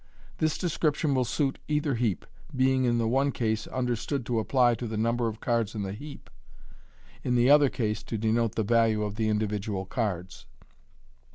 This 0.39 0.57
description 0.57 1.13
will 1.13 1.25
suit 1.25 1.59
either 1.67 1.93
heap, 1.93 2.25
being 2.55 2.85
in 2.85 2.97
the 2.97 3.07
one 3.07 3.31
case 3.31 3.67
understood 3.67 4.25
to 4.25 4.39
apply 4.39 4.73
to 4.81 4.87
the 4.87 4.97
number 4.97 5.27
of 5.27 5.39
cards 5.41 5.75
in 5.75 5.83
the 5.83 5.93
heap, 5.93 6.27
in 7.23 7.35
the 7.35 7.51
other 7.51 7.69
case 7.69 8.01
to 8.05 8.17
denote 8.17 8.55
the 8.55 8.63
value 8.63 9.03
of 9.03 9.13
the 9.13 9.29
individual 9.29 9.85
cards. 9.85 10.47